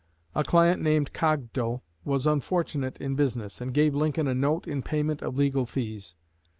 A 0.33 0.43
client 0.43 0.81
named 0.81 1.13
Cogdal 1.13 1.83
was 2.05 2.25
unfortunate 2.25 2.97
in 2.97 3.13
business, 3.13 3.61
and 3.61 3.71
gave 3.71 3.93
Lincoln 3.93 4.27
a 4.27 4.33
note 4.33 4.65
in 4.67 4.81
payment 4.81 5.21
of 5.21 5.37
legal 5.37 5.67
fees. 5.67 6.15